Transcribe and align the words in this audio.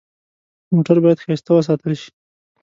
موټر 0.73 0.97
باید 1.03 1.21
ښایسته 1.23 1.51
وساتل 1.55 1.93
شي. 2.01 2.09